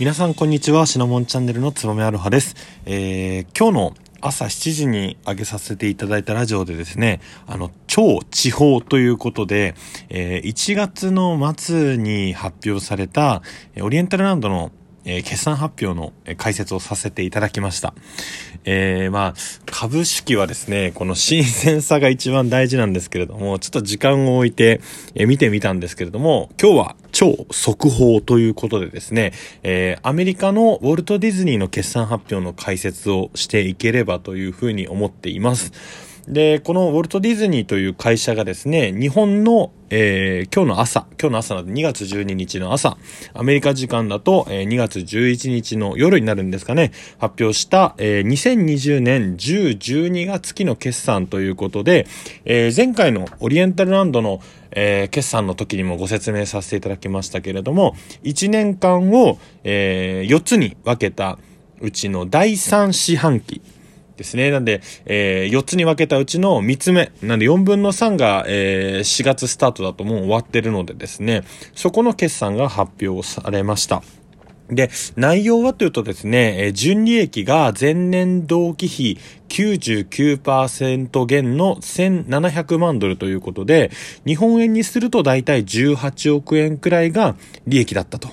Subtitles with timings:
[0.00, 0.86] 皆さんこんにちは。
[0.86, 9.74] シナモンチャンネルのつばめアロハです、えー今日の朝7時に上げさせていただいたラジオでですね、あの、超地方ということで、
[10.08, 13.42] えー1月の末に発表された、
[13.74, 14.72] えオリエンタルランドの、
[15.04, 17.94] えー決算発表の解説をさせていただきました。
[18.64, 19.34] えーまあ、
[19.66, 24.80] 株式はですね、この新鮮さが一番大事なんですけれども、ちょっと時間を置いて、
[25.14, 35.72] えー見てみたんですけれども、今日は超速報ということでですね、えーアメリカのウォルト・ディズニーの決算発表の解説をしていければというふうに思っています。
[36.28, 42.96] で、このウォルト・ディズニーという会社がですね、日本の、えー今日の朝、今日の朝なので2月12日の朝、
[43.34, 52.06] アメリカ時間だと、えー2月11日の夜になるんですかね、発表した、えー2020年10、12月期の決算ということで、
[52.46, 61.38] えー前回のオリエンタルランドの、えー決算の時にもご説明させていただきましたけれども、1年間を、えー4つに分けた
[61.82, 63.60] うちの第3四半期、
[64.16, 64.50] ですね。
[64.50, 67.10] なんで、えー4つに分けたうちの3つ目。
[67.22, 71.42] なんで4分の3が、えー4月スタートだともう終わってるのでですね、
[71.74, 74.02] そこの決算が発表されました。
[74.70, 83.90] で、内容はというとですね、えー純利益が前年同期比99%減の1700万ドルということで、
[84.26, 88.28] 日本円にすると大体18億円くらいが利益だったと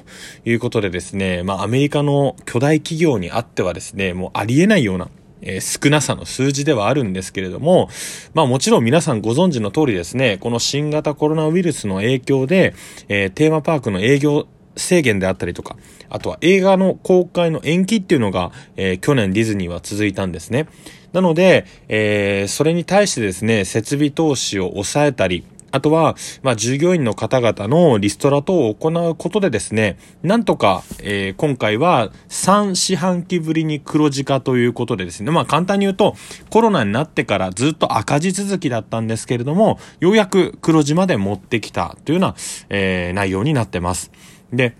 [0.45, 5.09] いうことでですね、まあアメリカの巨大企業にあってはですね、もうありえないような
[5.41, 7.89] えー少なさの数字ではあるんですけれども、
[8.33, 12.73] まあもちろん皆さんご存知の通りですね、この新型コロナウイルスの影響で、
[13.09, 15.75] えーテーマパークの営業制限であったりとか、
[16.09, 20.67] あとは映画の公開の延期っていうのが、えー去年ディズニーは続いたんですね。
[21.13, 36.15] なので、えーそれに対してですね、設備投資を抑えたり、あとは、まあ、従業員の方々のリストラ等を行うことでですね、なんとか、えー今回は3四半期ぶりに黒字化ということでですね、まあ、簡単に言うと、
[36.49, 42.35] コロナになってからずっと赤字続きだったんですけれども、ようやく黒字まで持ってきたというような、
[42.69, 44.11] えー内容になってます。
[44.53, 44.75] で、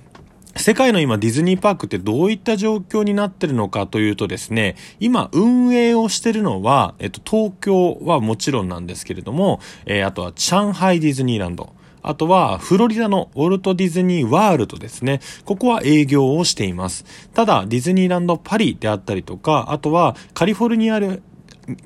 [0.56, 11.74] 世界の今ディズニーパークってどういった状況になってるのかというとですね、今運営をしてるのは、えっと、東京はもちろんなんですけれども、えーあとは上海ディズニーランド、
[12.04, 15.22] あとはフロリダのウォルト・ディズニー・ワールドですね。
[15.46, 17.06] ここは営業をしています。
[17.34, 21.22] ただ、ディズニーランド・パリであったりとか、あとはカリフォルニアある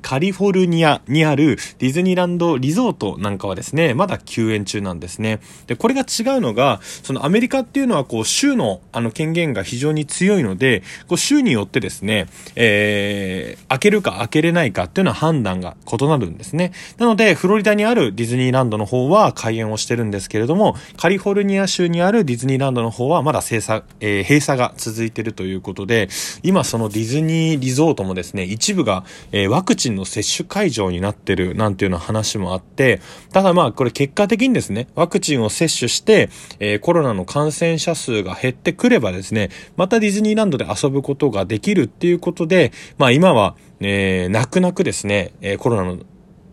[0.02, 5.40] カリフォルニアにあるディズニーランドリゾートなんかはですね、まだ休園中なんですね。
[5.66, 16.72] で、これが違うのが、そのアメリカっていうのはこう州のあの権限が非常に強いので、こう州によってですね、えー、開けるか開けれないかっていうのは判断が異なるんですね。
[16.98, 26.08] なので、フロリダにあるディズニーランドの方は開園をしてるんですけれども、カリフォルニア州にあるディズニーランドの方はまだ閉鎖、えー閉鎖が続いてるということで、
[26.42, 45.98] 今そのディズニーリゾートもですね、一部が、えーワクチンの接種会場になってるなんていうような話もあって、ただまあこれ結果的にですね、ワクチンを接種して、えーコロナの感染者数が減ってくればですね、またディズニーランドで遊ぶことができるっていうことで、まあ今は、えー泣く泣くですね、えーコロナの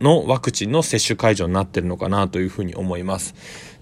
[0.02, 3.36] のワクチンの接種会場になってるのかなというふうに思います。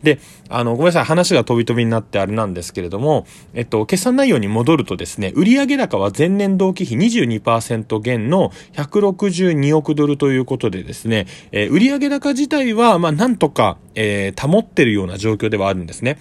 [0.04, 0.20] で、
[0.50, 16.18] あの、ごめんなさい、話が飛び飛びになってあれなんですけれども、えっと、決算内容に戻るとですね、売上高は前年同期比22%減の162億ドルということでですね、えー売上高自体は、まあ、なんとか、えー保ってるような状況ではあるんですね。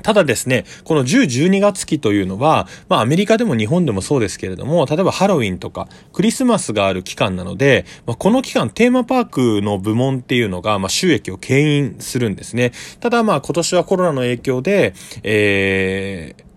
[0.00, 12.72] ただですね、この10、12月期というのは、まあアメリカでも日本でもそうですけれども、例えばハロウィンとかクリスマスがある期間なので、まあ、この期間テーマパークの部門っていうのが、まあ収益を牽引するんですね。
[13.00, 16.49] ただまあ今年はコロナの影響で、えー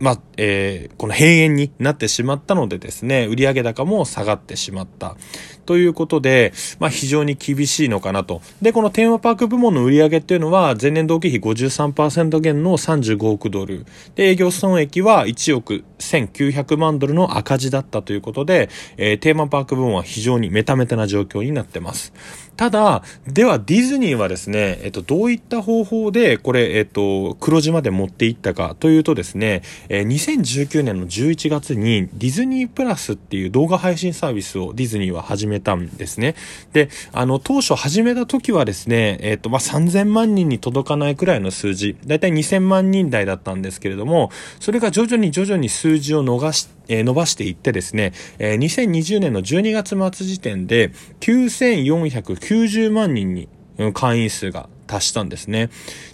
[0.00, 5.16] まあ、えーこの閉園になってしまったのでですね、売上高も下がってしまった。
[5.66, 8.42] ということで、まあ非常に厳しいのかなと。
[8.60, 13.86] で、このテーマパーク部門の売上っていうのは、前年同期比53%減の35億ドル。
[14.14, 22.12] で、営業損益は1億1900万ドルの赤字だったということで、えーテーマパーク部門は非常にメタメタな状況になってます。
[22.56, 36.34] ただ、ではディズニーはですね、えっと、どういった方法で、これ、えっと、黒字まで持っていったかというとですね、えー2019年の11月にディズニープラスっていう動画配信サービスをディズニーは始めたんですね。
[36.72, 50.90] で、あの、当初始めた時はですね、えっと、まあ、3000万人に届かないくらいの数字、だいたい2000万人台だったんですけれども、それが徐々に徐々に数字を逃して、えー伸ばしていってですね、えー2020年の12月末時点で
[51.20, 53.48] 9490万人に
[53.94, 55.70] 会員数が達したんですね。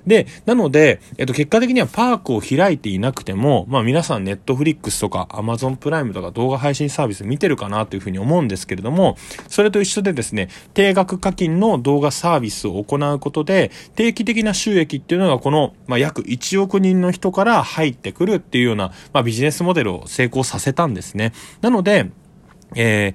[0.06, 9.17] で、なので、えっと、結果的にはパークを開いていなくても、まあ皆さんネットフリックスとかアマゾンプライムとか動画配信サービス見てるかなというふうに思うんですけれども、
[9.49, 21.32] それと一緒でですね、定額課金の動画サービスを行うことで、定期的な収益っていうのがこの、まあ約1億人の人から入ってくるっていうような、まあビジネスモデルを成功させたんですね。
[21.62, 22.11] なので、
[22.75, 23.14] え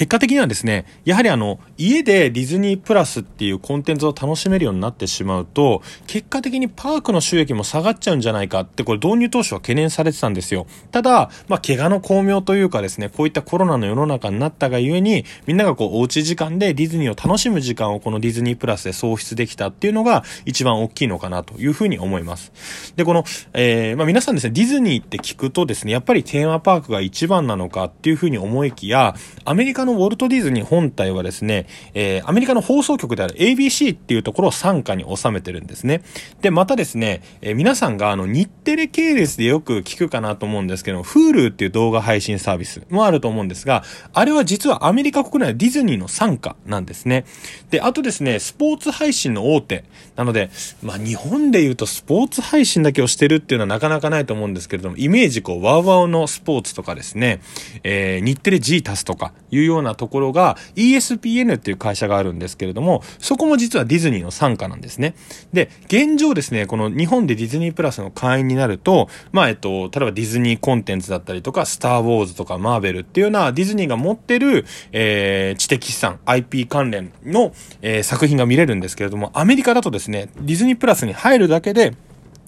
[0.00, 10.66] 結果的にはですね、やはりあの、家でディズニープラスっていうコンテンツを楽しめるようになってしまうと、結果的にパークの収益も下がっちゃうんじゃないかって、これ導入当初は懸念されてたんですよ。
[10.90, 22.94] ただ、まあ、怪我の巧妙というかですね、こういったコロナの世の中になったがゆえに、みんながこう、おうち時間でディズニーを楽しむ時間をこのディズニープラスで創出できたっていうのが一番大きいのかなというふうに思います。
[22.96, 29.14] で、この、えー、まあ、皆さんですね、ディズニーって聞くとですね、やっぱりテーマパークが一番なのかっていうふうに思いきや、
[29.44, 36.02] アメリカののウォルト・ディズニー本体はですね、えー、アメリカの放送局である ABC っていうところを傘下に収めてるんですね。
[36.40, 47.24] で、またですね、えー、皆さんがあの日テレ系列でよく聞くかなと思うんですけど、Hulu っていう動画配信サービスもあると思うんですが、あれは実はアメリカ国内のディズニーの傘下なんですね。
[47.70, 49.84] で、あとですね、スポーツ配信の大手。
[50.16, 50.50] なので、
[50.82, 57.40] まあ日本で言うとスポーツ配信だけをしてるっていうのはなかなかないと思うんですけれども、イメージこう、ワウワウのスポーツとかですね、
[57.84, 65.14] えー、日テレ G タスとかいうようなところが ESPN っていう会社があるんですけれども、そこも実はディズニーの傘下なんですね。
[65.52, 77.52] で、現状ですね、この日本でディズニープラスの会員になると、まあ、えっと、例えばディズニーコンテンツだったりとか、スター・ウォーズとかマーベルっていうようなディズニーが持ってる、えー、知的資産、IP 関連の、
[77.82, 81.94] えー、作品が見れるんですけれども、アメリカだとですね、ディズニープラスに入るだけで、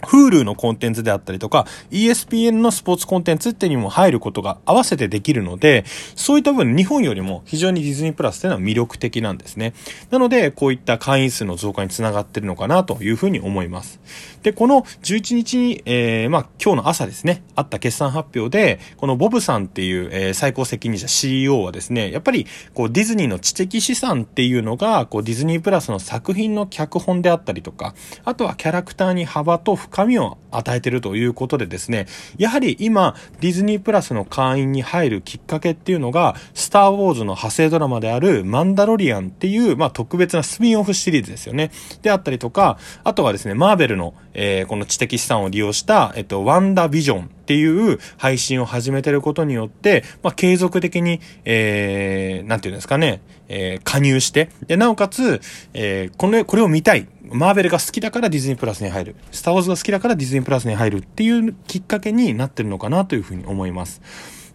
[0.03, 5.85] Hulu のコンテンツであったりとか、ESPN のスポーツコンテンツってにも入ることが合わせてできるので、
[6.17, 9.75] そういった分、日本よりも非常にディズニープラスっていうのは魅力的なんですね。
[10.11, 14.01] なので、こういった会員数の増加につながってるのかなというふうに思います。
[14.43, 27.95] で、この11日に、えー、まあ、今日の朝ですね、あった決算発表で、このボブさんっていう、えー、最高責任者 CEO はですね、やっぱり、こう、ディズニーの知的資産っていうのが、こう、ディズニープラスの作品の脚本であったりとか、
[28.25, 32.07] あとはキャラクターに幅と深みを与えてるということでですね、
[32.39, 41.71] やはり今、ディズニープラスの会員に入るきっかけっていうのが、スター・ウォーズの派生ドラマであるマンダロリアンっていう、まあ、特別なスピンオフシリーズですよね。
[42.03, 55.41] であったりとか、あとはですね、マーベルの、えー、この知的資産を利用した、えっと、ワンダービジョンっていう配信を始めてることによって、まあ、継続的に、えー、なんていうんですかね、えー、加入して、で、なおかつ、
[55.75, 57.09] えー、これ、これを見たい。
[57.33, 59.17] マーベルが好きだからディズニープラスに入る。
[59.31, 64.01] スターウォーズが好きだからディズニープラスに入るっていうきっかけになってるのかなというふうに思います。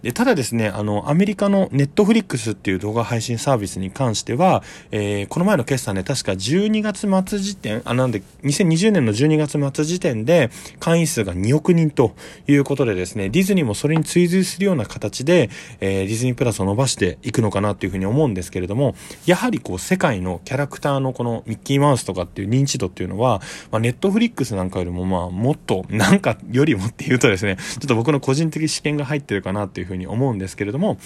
[0.04, 12.16] でただですね、あの、アメリカのネットフリックスっていう動画配信サービスに関しては、えー、この前の決算で確か12月末時点、あ、なんで、2020年の12月末時点で会員数が2億人と
[12.48, 15.50] いうことでですね、ディズニーもそれに追随するような形で、
[15.80, 18.96] えー、ディズニープラスを伸ばしていくのかなというふうに思うんですけれども、
[19.26, 23.42] やはりこう、世界のキャラクターのこのミッキーマウスとかっていう認知度っていうのは、
[23.72, 30.98] まあ、ネットフリックスなんかよりもまあ、もっと、なんかよりもっていうとですね、ちょっと僕の個人的試験が入ってるかなっていうふうに思うんですけれども、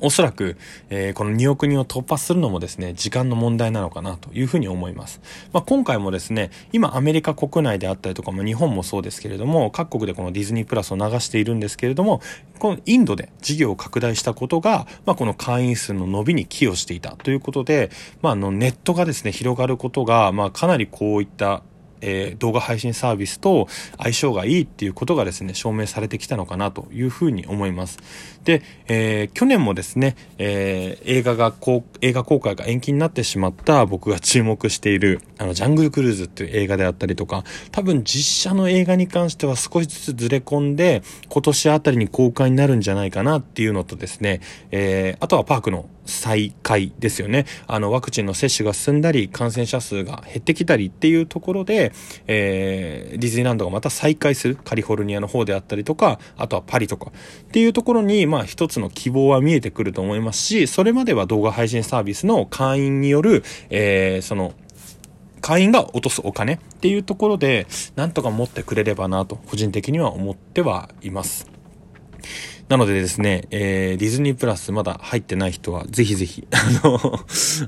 [0.00, 0.56] おそらく、
[0.90, 5.20] えー、この2億人を突破するのもですね、時間の問題なのかなというふうに思います。
[5.52, 12.20] まあ、今回もですね、今アメリカ国内であったりとか、まあ、日本もそうですけれども、各国でこのディズニープラスを流しているんですけれども、
[12.58, 17.90] このインドで事業を拡大したことが、まあ、この会員数の伸びに寄与していたということで、
[18.22, 21.62] まあ、あのネットがですね、広がることが、まあ、かなりこういった
[22.02, 27.98] えー、動画配信サービスと相性がいいっていうことがですね、証明されてきたのかなというふうに思います。
[28.44, 44.40] で、えー、去年もですね、えー、映画がこう、映画公開が延期になってしまった僕が注目している、あの、ジャングルクルーズっていう映画であったりとか、多分実写の映画に関しては少しずつずれ込んで、今年あたりに公開になるんじゃないかなっていうのとですね、
[44.70, 47.46] えー、あとはパークの再開ですよね。
[47.66, 51.91] あの、ワクチンの接種が進んだり、感染者数が減ってきたりっていうところで、
[52.26, 57.12] えー、ディズニーランドがまた再開する、カリフォルニアの方であったりとか、あとはパリとか、
[57.44, 64.52] っていうところに、まあ一つの希望は見えてくると思いますし、それまでは動画配信サービスの会員による、えー、その、
[65.40, 71.51] 会員が落とすお金っていうところで、なんとか持ってくれればなと、個人的には思ってはいます。
[72.68, 76.98] なのでですね、えー、ディズニープラスまだ入ってない人は、ぜひぜひ、 あの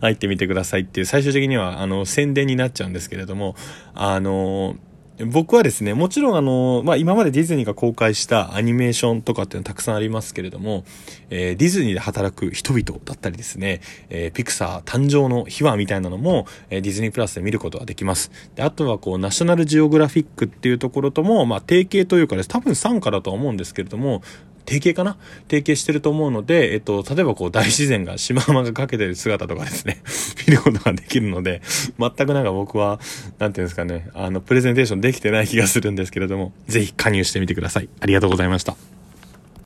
[0.00, 3.56] 入ってみてくださいっていう、最終的には、あの、宣伝になっちゃうんですけれども、
[3.94, 4.76] あの、
[5.20, 10.84] 僕はですね、もちろんあの、まあ、今までディズニーが公開したアニメーションとかっていうのはたくさんありますけれども、
[11.30, 18.32] えー、ディズニーで働く人々だったりですね、えー、ピクサー誕生の秘話みたいなのも、えー、ディズニープラスで見ることができます。
[18.56, 24.20] で、あとはこう、ナショナルジオグラフィックっていうところとも、まあ、提携というかです、多分傘下だとは思うんですけれども、
[24.66, 25.16] 提携かな？
[25.48, 30.02] 提携してると思うので、えっと、例えばこう大自然がシマウマがかけてる姿とかですね、
[30.46, 31.62] 見ることができるので、
[31.98, 33.00] 全くなんか僕は、
[33.38, 37.88] なんていうんですかね、あの、プレゼンテーションできてない気がするんですけれども、ぜひ加入してみてください。
[38.00, 39.03] ありがとうございました。